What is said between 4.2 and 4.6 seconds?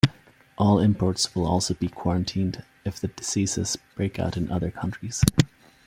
in